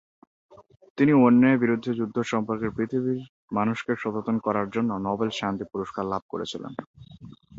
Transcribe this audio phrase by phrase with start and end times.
[0.97, 3.19] তিনি অন্যায়ের বিরুদ্ধে যুদ্ধ সম্পর্কে পৃথিবীর
[3.57, 6.73] মানুষকে সচেতন করার জন্য নোবেল শান্তি পুরস্কার লাভ করেছিলেন।